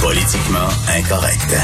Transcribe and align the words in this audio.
Politiquement 0.00 0.68
incorrect. 0.96 1.56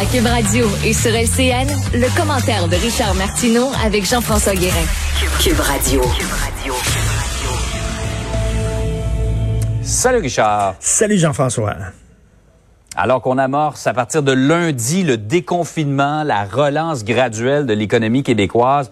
À 0.00 0.04
Cube 0.06 0.26
Radio 0.26 0.66
et 0.84 0.92
sur 0.92 1.10
LCN, 1.10 1.68
le 1.94 2.16
commentaire 2.16 2.68
de 2.68 2.76
Richard 2.76 3.14
Martineau 3.14 3.68
avec 3.84 4.04
Jean-François 4.06 4.54
Guérin. 4.54 4.84
Cube 5.40 5.60
Radio. 5.60 6.00
Salut 9.82 10.18
Richard. 10.18 10.74
Salut 10.80 11.18
Jean-François. 11.18 11.74
Alors 12.96 13.20
qu'on 13.20 13.38
amorce 13.38 13.86
à 13.86 13.92
partir 13.92 14.22
de 14.22 14.32
lundi 14.32 15.02
le 15.02 15.16
déconfinement, 15.16 16.22
la 16.22 16.44
relance 16.44 17.04
graduelle 17.04 17.66
de 17.66 17.74
l'économie 17.74 18.22
québécoise, 18.22 18.90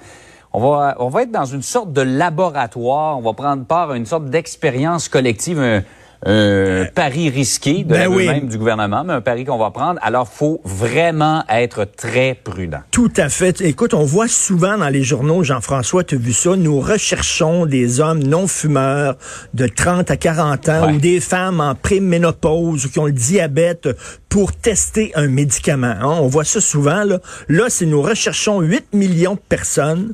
on 0.53 0.61
va, 0.61 0.97
on 0.99 1.09
va 1.09 1.23
être 1.23 1.31
dans 1.31 1.47
une 1.47 1.63
sorte 1.63 1.93
de 1.93 2.03
laboratoire. 2.03 3.19
On 3.19 3.23
va 3.23 3.33
prendre 3.33 3.65
part 3.65 3.91
à 3.91 3.97
une 3.97 4.07
sorte 4.07 4.27
d'expérience 4.27 5.09
collective, 5.09 5.59
un, 5.59 5.83
un 6.25 6.85
pari 6.95 7.31
risqué 7.31 7.85
de 7.85 7.89
Ben 7.91 8.07
oui. 8.09 8.27
même 8.27 8.49
du 8.49 8.57
gouvernement, 8.59 9.03
mais 9.05 9.13
un 9.15 9.21
pari 9.21 9.45
qu'on 9.45 9.59
va 9.59 9.71
prendre. 9.71 9.99
Alors, 10.03 10.29
faut 10.29 10.61
vraiment 10.65 11.45
être 11.49 11.85
très 11.85 12.35
prudent. 12.43 12.81
Tout 12.91 13.11
à 13.17 13.29
fait. 13.29 13.61
Écoute, 13.61 13.93
on 13.95 14.05
voit 14.05 14.29
souvent 14.29 14.79
dans 14.79 14.89
les 14.89 15.03
journaux, 15.03 15.43
Jean-François, 15.43 16.05
tu 16.05 16.15
as 16.15 16.19
vu 16.19 16.33
ça, 16.33 16.55
nous 16.57 16.81
recherchons 16.81 17.67
des 17.67 18.01
hommes 18.01 18.23
non 18.23 18.47
fumeurs 18.47 19.17
de 19.55 19.67
30 19.67 20.11
à 20.11 20.17
40 20.17 20.69
ans 20.69 20.87
Ouais. 20.87 20.93
ou 20.95 20.99
des 20.99 21.21
femmes 21.21 21.61
en 21.61 21.75
préménopause 21.75 22.87
ou 22.87 22.89
qui 22.91 22.99
ont 22.99 23.07
le 23.07 23.13
diabète 23.13 23.89
pour 24.29 24.53
tester 24.53 25.13
un 25.15 25.27
médicament. 25.29 25.95
hein. 26.01 26.19
On 26.21 26.27
voit 26.29 26.45
ça 26.45 26.61
souvent. 26.61 27.05
Là, 27.05 27.19
là 27.49 27.65
c'est 27.69 27.87
nous 27.87 28.01
recherchons 28.03 28.61
8 28.61 28.95
millions 28.95 29.35
de 29.35 29.41
personnes 29.49 30.13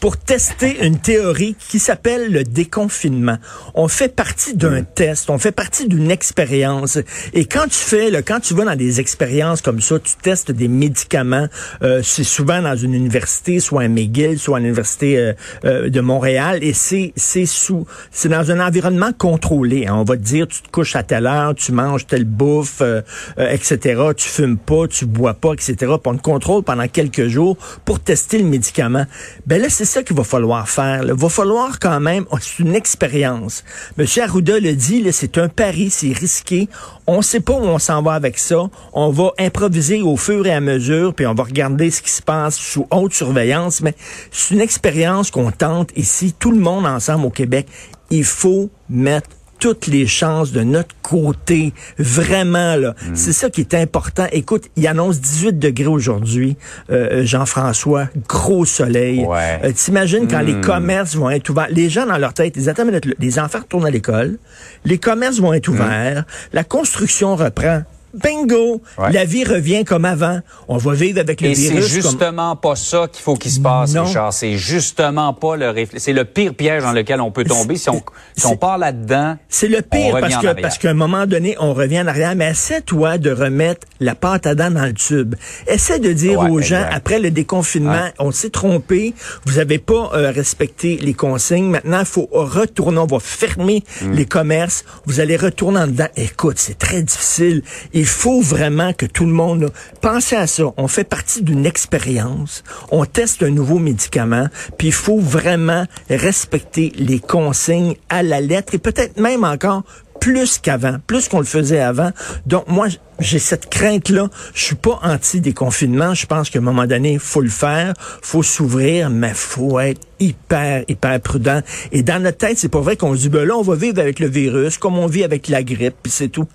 pour 0.00 0.16
tester 0.16 0.84
une 0.86 0.98
théorie 0.98 1.56
qui 1.68 1.78
s'appelle 1.78 2.32
le 2.32 2.42
déconfinement. 2.42 3.36
On 3.74 3.86
fait 3.88 4.14
partie 4.14 4.54
d'un 4.54 4.82
test, 4.82 5.30
on 5.30 5.38
fait 5.38 5.52
partie 5.52 5.86
d'une 5.86 6.10
expérience. 6.10 6.98
Et 7.34 7.44
quand 7.44 7.64
tu 7.64 7.78
fais, 7.78 8.10
là, 8.10 8.22
quand 8.22 8.40
tu 8.40 8.54
vas 8.54 8.64
dans 8.64 8.76
des 8.76 8.98
expériences 9.00 9.60
comme 9.60 9.80
ça, 9.80 9.98
tu 9.98 10.14
testes 10.22 10.50
des 10.50 10.68
médicaments. 10.68 11.48
euh, 11.82 12.00
c'est 12.02 12.24
souvent 12.24 12.62
dans 12.62 12.76
une 12.76 12.94
université, 12.94 13.60
soit 13.60 13.82
à 13.82 13.88
McGill, 13.88 14.38
soit 14.38 14.56
à 14.56 14.60
l'université 14.60 15.18
euh, 15.18 15.32
euh, 15.64 15.90
de 15.90 16.00
Montréal, 16.00 16.58
et 16.62 16.72
c'est 16.72 17.12
c'est 17.16 17.46
sous, 17.46 17.86
c'est 18.10 18.28
dans 18.28 18.50
un 18.50 18.60
environnement 18.66 19.10
contrôlé. 19.16 19.86
hein. 19.86 19.94
On 19.96 20.04
va 20.04 20.16
te 20.16 20.22
dire, 20.22 20.46
tu 20.48 20.62
te 20.62 20.68
couches 20.70 20.96
à 20.96 21.02
telle 21.02 21.26
heure, 21.26 21.54
tu 21.54 21.72
manges 21.72 22.06
telle 22.06 22.24
bouffe, 22.24 22.80
euh, 22.80 23.02
euh, 23.38 23.50
etc. 23.50 24.02
Tu 24.16 24.28
fumes 24.28 24.56
pas, 24.56 24.88
tu 24.88 25.04
bois 25.04 25.34
pas, 25.34 25.52
etc. 25.52 25.74
Puis 25.78 25.88
on 26.06 26.16
te 26.16 26.22
contrôle 26.22 26.62
pendant 26.62 26.88
quelques 26.88 27.28
jours 27.28 27.56
pour 27.84 28.00
tester 28.00 28.38
le 28.38 28.44
médicament. 28.44 29.04
Ben 29.46 29.60
là, 29.60 29.68
c'est 29.68 29.84
ça 29.90 30.02
qu'il 30.02 30.16
va 30.16 30.24
falloir 30.24 30.68
faire. 30.68 31.02
Il 31.04 31.12
va 31.12 31.28
falloir 31.28 31.78
quand 31.78 32.00
même, 32.00 32.24
oh, 32.30 32.36
c'est 32.40 32.60
une 32.60 32.74
expérience. 32.74 33.64
Monsieur 33.96 34.22
Arruda 34.22 34.60
le 34.60 34.74
dit, 34.74 35.04
c'est 35.12 35.36
un 35.38 35.48
pari, 35.48 35.90
c'est 35.90 36.12
risqué. 36.12 36.68
On 37.06 37.22
sait 37.22 37.40
pas 37.40 37.54
où 37.54 37.64
on 37.64 37.78
s'en 37.78 38.02
va 38.02 38.12
avec 38.12 38.38
ça. 38.38 38.70
On 38.92 39.10
va 39.10 39.32
improviser 39.38 40.00
au 40.02 40.16
fur 40.16 40.46
et 40.46 40.52
à 40.52 40.60
mesure, 40.60 41.12
puis 41.12 41.26
on 41.26 41.34
va 41.34 41.42
regarder 41.42 41.90
ce 41.90 42.02
qui 42.02 42.10
se 42.10 42.22
passe 42.22 42.56
sous 42.56 42.86
haute 42.90 43.12
surveillance. 43.12 43.80
Mais 43.80 43.94
c'est 44.30 44.54
une 44.54 44.60
expérience 44.60 45.30
qu'on 45.30 45.50
tente 45.50 45.90
ici, 45.96 46.34
tout 46.38 46.52
le 46.52 46.60
monde 46.60 46.86
ensemble 46.86 47.26
au 47.26 47.30
Québec. 47.30 47.66
Il 48.10 48.24
faut 48.24 48.70
mettre 48.88 49.28
toutes 49.60 49.86
les 49.86 50.06
chances 50.06 50.52
de 50.52 50.62
notre 50.62 50.94
côté. 51.02 51.72
Vraiment, 51.98 52.76
là. 52.76 52.94
C'est 53.14 53.32
ça 53.32 53.50
qui 53.50 53.60
est 53.60 53.74
important. 53.74 54.26
Écoute, 54.32 54.64
il 54.76 54.86
annonce 54.86 55.20
18 55.20 55.58
degrés 55.58 55.86
aujourd'hui, 55.86 56.56
euh, 56.90 57.24
Jean-François. 57.24 58.08
Gros 58.26 58.64
soleil. 58.64 59.24
Ouais. 59.24 59.60
Euh, 59.62 59.72
T'imagines 59.72 60.26
quand 60.26 60.40
les 60.40 60.60
commerces 60.60 61.14
vont 61.14 61.30
être 61.30 61.48
ouverts. 61.50 61.68
Les 61.70 61.90
gens 61.90 62.06
dans 62.06 62.18
leur 62.18 62.32
tête, 62.34 62.54
ils 62.56 62.68
attendent 62.68 62.90
les 63.18 63.38
enfants 63.38 63.60
retournent 63.60 63.86
à 63.86 63.90
l'école, 63.90 64.38
les 64.84 64.98
commerces 64.98 65.38
vont 65.38 65.52
être 65.52 65.68
ouverts, 65.68 66.24
la 66.52 66.64
construction 66.64 67.36
reprend. 67.36 67.82
Bingo! 68.14 68.82
Ouais. 68.98 69.12
La 69.12 69.24
vie 69.24 69.44
revient 69.44 69.84
comme 69.84 70.04
avant. 70.04 70.40
On 70.68 70.76
va 70.78 70.92
vivre 70.94 71.20
avec 71.20 71.40
le 71.40 71.48
Et 71.48 71.54
c'est 71.54 71.70
virus 71.72 72.02
comme... 72.02 72.10
justement 72.12 72.56
pas 72.56 72.76
ça 72.76 73.06
qu'il 73.10 73.22
faut 73.22 73.34
qu'il 73.34 73.50
se 73.50 73.60
passe, 73.60 73.94
Non. 73.94 74.04
Richard. 74.04 74.32
C'est 74.32 74.56
justement 74.56 75.32
pas 75.32 75.56
le 75.56 75.70
réflexe. 75.70 76.04
C'est 76.04 76.12
le 76.12 76.24
pire 76.24 76.54
piège 76.54 76.82
dans 76.82 76.92
lequel 76.92 77.20
on 77.20 77.30
peut 77.30 77.44
tomber. 77.44 77.76
Si 77.76 77.88
on, 77.90 78.02
si 78.36 78.46
on 78.46 78.50
c'est- 78.50 78.56
part 78.56 78.78
là-dedans, 78.78 79.36
C'est 79.48 79.68
le 79.68 79.82
pire 79.82 80.16
parce 80.20 80.36
que 80.36 80.60
parce 80.60 80.78
qu'à 80.78 80.90
un 80.90 80.94
moment 80.94 81.26
donné, 81.26 81.56
on 81.60 81.72
revient 81.74 82.00
en 82.00 82.06
arrière. 82.06 82.34
Mais 82.36 82.50
essaie-toi 82.50 83.18
de 83.18 83.30
remettre 83.30 83.86
la 84.00 84.14
pâte 84.14 84.46
à 84.46 84.54
dents 84.54 84.70
dans 84.70 84.86
le 84.86 84.92
tube. 84.94 85.34
Essaie 85.66 85.98
de 85.98 86.12
dire 86.12 86.40
Ouais, 86.40 86.50
aux 86.50 86.60
gens, 86.60 86.84
après 86.90 87.18
le 87.18 87.30
déconfinement, 87.30 87.90
Ouais. 87.92 88.14
on 88.18 88.30
s'est 88.32 88.50
trompé, 88.50 89.14
vous 89.46 89.58
avez 89.58 89.78
pas 89.78 90.10
euh, 90.14 90.30
respecté 90.30 90.96
les 91.00 91.14
consignes. 91.14 91.66
Maintenant, 91.70 92.00
il 92.00 92.06
faut 92.06 92.28
retourner, 92.32 92.98
on 92.98 93.06
va 93.06 93.18
fermer 93.20 93.82
Mm. 94.02 94.12
les 94.12 94.26
commerces. 94.26 94.84
Vous 95.06 95.20
allez 95.20 95.36
retourner 95.36 95.80
en 95.80 95.86
dedans. 95.86 96.06
Écoute, 96.16 96.58
c'est 96.58 96.78
très 96.78 97.02
difficile. 97.02 97.62
Il 98.00 98.06
faut 98.06 98.40
vraiment 98.40 98.94
que 98.94 99.04
tout 99.04 99.26
le 99.26 99.32
monde... 99.32 99.60
là, 99.60 99.68
pensez 100.00 100.34
à 100.34 100.46
ça. 100.46 100.64
On 100.78 100.88
fait 100.88 101.04
partie 101.04 101.42
d'une 101.42 101.66
expérience. 101.66 102.64
On 102.90 103.04
teste 103.04 103.42
un 103.42 103.50
nouveau 103.50 103.78
médicament. 103.78 104.46
Puis 104.78 104.86
il 104.86 104.94
faut 104.94 105.18
vraiment 105.18 105.84
respecter 106.08 106.94
les 106.96 107.18
consignes 107.18 107.96
à 108.08 108.22
la 108.22 108.40
lettre 108.40 108.74
et 108.74 108.78
peut-être 108.78 109.20
même 109.20 109.44
encore 109.44 109.82
plus 110.18 110.56
qu'avant, 110.56 110.96
plus 111.06 111.28
qu'on 111.28 111.40
le 111.40 111.44
faisait 111.44 111.80
avant. 111.80 112.10
Donc 112.46 112.68
moi, 112.68 112.86
j'ai 113.18 113.38
cette 113.38 113.68
crainte-là. 113.68 114.30
Je 114.54 114.64
suis 114.64 114.76
pas 114.76 114.98
anti-déconfinement. 115.02 116.14
Je 116.14 116.24
pense 116.24 116.48
qu'à 116.48 116.60
un 116.60 116.62
moment 116.62 116.86
donné, 116.86 117.18
faut 117.18 117.42
le 117.42 117.50
faire, 117.50 117.92
faut 118.22 118.42
s'ouvrir, 118.42 119.10
mais 119.10 119.34
faut 119.34 119.78
être 119.78 120.00
hyper, 120.20 120.84
hyper 120.88 121.20
prudent. 121.20 121.60
Et 121.92 122.02
dans 122.02 122.22
notre 122.22 122.38
tête, 122.38 122.58
c'est 122.58 122.70
pas 122.70 122.80
vrai 122.80 122.96
qu'on 122.96 123.14
se 123.14 123.20
dit, 123.20 123.28
ben 123.28 123.46
là, 123.46 123.56
on 123.58 123.62
va 123.62 123.74
vivre 123.74 124.00
avec 124.00 124.20
le 124.20 124.28
virus, 124.28 124.78
comme 124.78 124.98
on 124.98 125.06
vit 125.06 125.22
avec 125.22 125.48
la 125.48 125.62
grippe, 125.62 125.96
puis 126.02 126.10
c'est 126.10 126.28
tout. 126.28 126.48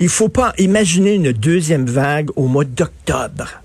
Il 0.00 0.08
faut 0.08 0.28
pas 0.30 0.52
imaginer 0.58 1.14
une 1.14 1.30
deuxième 1.32 1.84
vague 1.86 2.30
au 2.36 2.46
mois 2.48 2.64
d'octobre. 2.64 3.62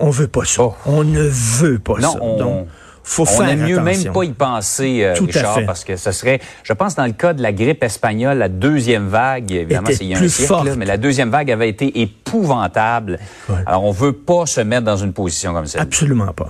On 0.00 0.10
veut 0.10 0.28
pas 0.28 0.44
ça. 0.44 0.62
Oh. 0.62 0.74
On 0.86 1.04
ne 1.04 1.22
veut 1.22 1.78
pas 1.78 1.98
Non, 2.00 2.12
ça. 2.12 2.18
on- 2.22 2.36
Donc, 2.38 2.66
faut 3.02 3.24
on 3.28 3.42
mieux 3.42 3.78
attention. 3.78 3.82
même 3.82 4.12
pas 4.12 4.24
y 4.24 4.32
penser, 4.32 5.00
euh, 5.02 5.16
Tout 5.16 5.24
à 5.24 5.26
Richard, 5.26 5.54
fait. 5.56 5.64
parce 5.66 5.84
que 5.84 5.96
ce 5.96 6.12
serait, 6.12 6.40
je 6.62 6.72
pense, 6.74 6.94
dans 6.94 7.06
le 7.06 7.12
cas 7.12 7.32
de 7.32 7.42
la 7.42 7.52
grippe 7.52 7.82
espagnole, 7.82 8.38
la 8.38 8.48
deuxième 8.48 9.08
vague, 9.08 9.50
évidemment, 9.50 9.88
c'est 9.90 10.04
il 10.04 10.08
y 10.10 10.14
a 10.14 10.18
un 10.18 10.28
siècle, 10.28 10.52
là, 10.64 10.76
mais 10.76 10.84
la 10.86 10.96
deuxième 10.96 11.30
vague 11.30 11.50
avait 11.50 11.68
été 11.68 12.00
épouvantable. 12.02 13.18
Alors, 13.66 13.84
on 13.84 13.90
veut 13.92 14.12
pas 14.12 14.46
se 14.46 14.60
mettre 14.60 14.84
dans 14.84 14.96
une 14.96 15.12
position 15.12 15.52
comme 15.54 15.66
celle 15.66 15.80
Absolument 15.80 16.32
pas. 16.32 16.48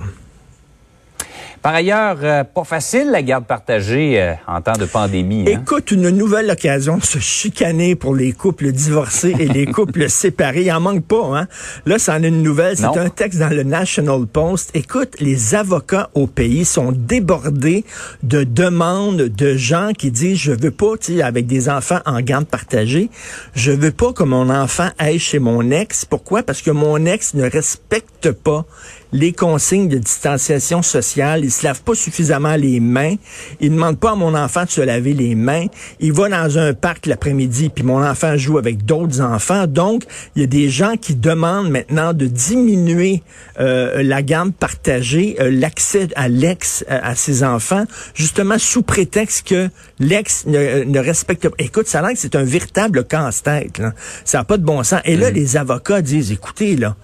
Par 1.61 1.73
ailleurs, 1.75 2.17
euh, 2.23 2.43
pas 2.45 2.63
facile 2.63 3.11
la 3.11 3.21
garde 3.21 3.45
partagée 3.45 4.21
euh, 4.21 4.33
en 4.47 4.61
temps 4.61 4.77
de 4.79 4.85
pandémie. 4.85 5.43
hein? 5.47 5.59
Écoute, 5.61 5.91
une 5.91 6.09
nouvelle 6.09 6.49
occasion 6.49 6.97
de 6.97 7.03
se 7.03 7.19
chicaner 7.19 7.95
pour 7.95 8.15
les 8.15 8.31
couples 8.31 8.71
divorcés 8.71 9.35
et 9.37 9.47
les 9.47 9.65
couples 9.71 10.09
séparés. 10.09 10.61
Il 10.63 10.71
en 10.71 10.79
manque 10.79 11.03
pas, 11.03 11.37
hein? 11.37 11.47
Là, 11.85 11.99
c'en 11.99 12.23
est 12.23 12.29
une 12.29 12.43
nouvelle. 12.43 12.77
C'est 12.77 12.85
un 12.85 13.09
texte 13.09 13.39
dans 13.39 13.49
le 13.49 13.63
National 13.63 14.25
Post. 14.25 14.71
Écoute, 14.73 15.15
les 15.19 15.53
avocats 15.53 16.09
au 16.13 16.27
pays 16.27 16.63
sont 16.63 16.93
débordés 16.93 17.83
de 18.23 18.45
demandes 18.45 19.23
de 19.23 19.57
gens 19.57 19.91
qui 19.97 20.11
disent, 20.11 20.37
je 20.37 20.53
veux 20.53 20.71
pas, 20.71 20.95
tu 20.97 21.17
sais, 21.17 21.21
avec 21.21 21.45
des 21.45 21.67
enfants 21.67 21.99
en 22.05 22.21
garde 22.21 22.45
partagée, 22.45 23.09
je 23.53 23.71
veux 23.73 23.91
pas 23.91 24.13
que 24.13 24.23
mon 24.23 24.49
enfant 24.49 24.89
aille 24.97 25.19
chez 25.19 25.39
mon 25.39 25.71
ex. 25.71 26.05
Pourquoi? 26.05 26.41
Parce 26.41 26.61
que 26.61 26.71
mon 26.71 27.05
ex 27.05 27.33
ne 27.33 27.49
respecte 27.49 28.31
pas 28.31 28.65
les 29.11 29.33
consignes 29.33 29.87
de 29.87 29.97
distanciation 29.97 30.81
sociale. 30.81 31.43
Il 31.43 31.51
se 31.51 31.65
lave 31.65 31.81
pas 31.81 31.95
suffisamment 31.95 32.55
les 32.55 32.79
mains. 32.79 33.15
Il 33.59 33.71
demande 33.71 33.99
pas 33.99 34.11
à 34.11 34.15
mon 34.15 34.35
enfant 34.35 34.65
de 34.65 34.69
se 34.69 34.81
laver 34.81 35.13
les 35.13 35.35
mains. 35.35 35.65
Il 35.99 36.13
va 36.13 36.29
dans 36.29 36.57
un 36.57 36.73
parc 36.73 37.05
l'après-midi, 37.05 37.69
puis 37.69 37.83
mon 37.83 38.03
enfant 38.03 38.37
joue 38.37 38.57
avec 38.57 38.85
d'autres 38.85 39.21
enfants. 39.21 39.67
Donc, 39.67 40.03
il 40.35 40.41
y 40.41 40.43
a 40.43 40.47
des 40.47 40.69
gens 40.69 40.95
qui 40.95 41.15
demandent 41.15 41.69
maintenant 41.69 42.13
de 42.13 42.25
diminuer 42.25 43.23
euh, 43.59 44.03
la 44.03 44.21
gamme 44.21 44.53
partagée, 44.53 45.37
euh, 45.39 45.49
l'accès 45.51 46.09
à 46.15 46.29
l'ex 46.29 46.85
euh, 46.89 46.99
à 47.01 47.15
ses 47.15 47.43
enfants, 47.43 47.85
justement 48.13 48.57
sous 48.57 48.83
prétexte 48.83 49.47
que 49.47 49.69
l'ex 49.99 50.45
ne, 50.45 50.83
ne 50.83 50.99
respecte 50.99 51.47
pas. 51.47 51.55
Écoute, 51.59 51.87
ça 51.87 51.99
a 51.99 52.01
l'air 52.03 52.11
que 52.11 52.19
c'est 52.19 52.35
un 52.35 52.43
véritable 52.43 53.05
casse-tête. 53.05 53.81
Ça 54.25 54.39
n'a 54.39 54.43
pas 54.43 54.57
de 54.57 54.63
bon 54.63 54.83
sens. 54.83 55.01
Et 55.05 55.17
là, 55.17 55.31
les 55.31 55.57
avocats 55.57 56.01
disent, 56.01 56.31
écoutez, 56.31 56.75
là, 56.75 56.95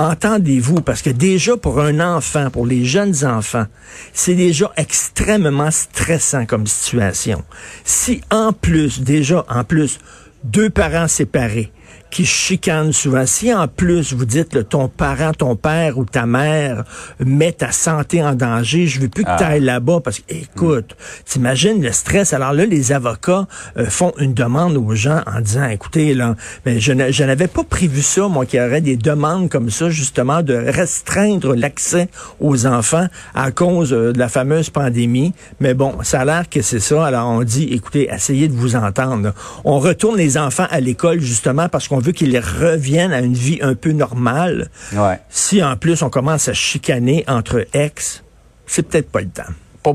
Entendez-vous, 0.00 0.80
parce 0.80 1.02
que 1.02 1.10
déjà 1.10 1.58
pour 1.58 1.78
un 1.78 2.00
enfant, 2.00 2.48
pour 2.48 2.64
les 2.64 2.86
jeunes 2.86 3.22
enfants, 3.26 3.66
c'est 4.14 4.34
déjà 4.34 4.72
extrêmement 4.78 5.70
stressant 5.70 6.46
comme 6.46 6.66
situation. 6.66 7.44
Si 7.84 8.22
en 8.30 8.54
plus, 8.54 9.02
déjà 9.02 9.44
en 9.50 9.62
plus, 9.62 9.98
deux 10.42 10.70
parents 10.70 11.06
séparés 11.06 11.70
qui 12.10 12.26
chicanent 12.26 12.92
souvent. 12.92 13.24
Si 13.26 13.52
en 13.54 13.68
plus 13.68 14.12
vous 14.12 14.24
dites 14.24 14.54
le 14.54 14.64
ton 14.64 14.88
parent, 14.88 15.32
ton 15.32 15.56
père 15.56 15.96
ou 15.98 16.04
ta 16.04 16.26
mère 16.26 16.84
met 17.24 17.52
ta 17.52 17.72
santé 17.72 18.22
en 18.22 18.34
danger, 18.34 18.86
je 18.86 19.00
veux 19.00 19.08
plus 19.08 19.24
que 19.24 19.30
Ah. 19.30 19.36
tu 19.38 19.44
ailles 19.44 19.60
là-bas 19.60 20.00
parce 20.02 20.18
que 20.18 20.24
écoute, 20.28 20.96
t'imagines 21.24 21.82
le 21.82 21.92
stress. 21.92 22.32
Alors 22.32 22.52
là, 22.52 22.66
les 22.66 22.92
avocats 22.92 23.46
euh, 23.76 23.86
font 23.86 24.12
une 24.18 24.34
demande 24.34 24.76
aux 24.76 24.94
gens 24.94 25.20
en 25.26 25.40
disant 25.40 25.68
écoutez 25.68 26.14
là, 26.14 26.34
mais 26.66 26.80
je, 26.80 26.92
ne- 26.92 27.12
je 27.12 27.22
n'avais 27.24 27.46
pas 27.46 27.62
prévu 27.64 28.02
ça, 28.02 28.26
moi, 28.28 28.44
qu'il 28.46 28.60
y 28.60 28.62
aurait 28.62 28.80
des 28.80 28.96
demandes 28.96 29.48
comme 29.48 29.70
ça, 29.70 29.88
justement, 29.90 30.42
de 30.42 30.54
restreindre 30.54 31.54
l'accès 31.54 32.08
aux 32.40 32.66
enfants 32.66 33.06
à 33.34 33.50
cause 33.52 33.92
euh, 33.92 34.12
de 34.12 34.18
la 34.18 34.28
fameuse 34.28 34.70
pandémie. 34.70 35.32
Mais 35.60 35.74
bon, 35.74 35.94
ça 36.02 36.20
a 36.22 36.24
l'air 36.24 36.48
que 36.48 36.62
c'est 36.62 36.80
ça. 36.80 37.06
Alors 37.06 37.28
on 37.28 37.42
dit 37.44 37.68
écoutez, 37.72 38.08
essayez 38.12 38.48
de 38.48 38.54
vous 38.54 38.74
entendre. 38.76 39.32
On 39.64 39.78
retourne 39.78 40.16
les 40.16 40.36
enfants 40.38 40.66
à 40.70 40.80
l'école 40.80 41.20
justement 41.20 41.68
parce 41.68 41.86
qu'on 41.88 41.99
veut 42.00 42.12
qu'ils 42.12 42.38
reviennent 42.38 43.12
à 43.12 43.20
une 43.20 43.34
vie 43.34 43.58
un 43.62 43.74
peu 43.74 43.92
normale. 43.92 44.70
Ouais. 44.92 45.20
Si 45.28 45.62
en 45.62 45.76
plus 45.76 46.02
on 46.02 46.10
commence 46.10 46.48
à 46.48 46.52
chicaner 46.52 47.24
entre 47.28 47.66
ex, 47.72 48.22
c'est 48.66 48.82
peut-être 48.82 49.10
pas 49.10 49.20
le 49.20 49.28
temps. 49.28 49.52
Pas, 49.82 49.94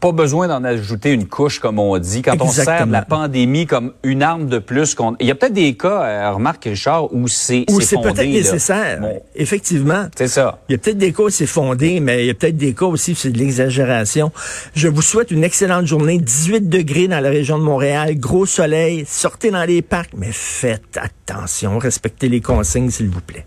pas 0.00 0.12
besoin 0.12 0.48
d'en 0.48 0.64
ajouter 0.64 1.12
une 1.12 1.28
couche, 1.28 1.58
comme 1.58 1.78
on 1.78 1.96
dit, 1.98 2.22
quand 2.22 2.40
on 2.40 2.48
sert 2.48 2.86
de 2.86 2.92
la 2.92 3.02
pandémie 3.02 3.66
comme 3.66 3.92
une 4.02 4.22
arme 4.22 4.48
de 4.48 4.58
plus. 4.58 4.94
qu'on 4.94 5.14
Il 5.20 5.26
y 5.26 5.30
a 5.30 5.34
peut-être 5.34 5.52
des 5.52 5.76
cas, 5.76 6.02
euh, 6.02 6.32
remarque 6.32 6.64
Richard, 6.64 7.12
où 7.12 7.28
c'est 7.28 7.66
Ou 7.70 7.80
c'est 7.80 8.00
peut-être 8.00 8.24
nécessaire. 8.24 9.00
Bon, 9.00 9.22
Effectivement. 9.36 10.06
c'est 10.16 10.28
ça. 10.28 10.60
Il 10.68 10.72
y 10.72 10.74
a 10.74 10.78
peut-être 10.78 10.98
des 10.98 11.12
cas 11.12 11.24
où 11.24 11.30
c'est 11.30 11.46
fondé, 11.46 12.00
mais 12.00 12.24
il 12.24 12.26
y 12.26 12.30
a 12.30 12.34
peut-être 12.34 12.56
des 12.56 12.72
cas 12.72 12.86
aussi 12.86 13.12
où 13.12 13.14
c'est 13.14 13.30
de 13.30 13.38
l'exagération. 13.38 14.32
Je 14.74 14.88
vous 14.88 15.02
souhaite 15.02 15.30
une 15.30 15.44
excellente 15.44 15.86
journée. 15.86 16.18
18 16.18 16.68
degrés 16.68 17.06
dans 17.06 17.20
la 17.20 17.30
région 17.30 17.58
de 17.58 17.64
Montréal, 17.64 18.18
gros 18.18 18.46
soleil. 18.46 19.04
Sortez 19.06 19.50
dans 19.50 19.64
les 19.64 19.82
parcs, 19.82 20.12
mais 20.16 20.32
faites 20.32 20.98
attention. 20.98 21.78
Respectez 21.78 22.28
les 22.28 22.40
consignes, 22.40 22.90
s'il 22.90 23.08
vous 23.08 23.20
plaît. 23.20 23.44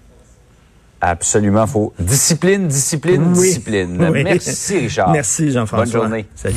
Absolument 1.06 1.68
faux. 1.68 1.94
Discipline, 2.00 2.70
discipline, 2.70 3.34
Oui. 3.36 3.48
discipline. 3.48 3.98
Oui. 4.10 4.24
Merci, 4.24 4.78
Richard. 4.80 5.12
Merci, 5.12 5.52
Jean-François. 5.52 5.84
Bonne 6.00 6.10
journée. 6.10 6.26
Salut. 6.34 6.56